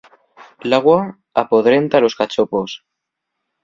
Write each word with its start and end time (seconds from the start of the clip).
L'agua 0.69 0.95
apodrenta 1.43 2.05
los 2.07 2.19
cachopos. 2.25 2.79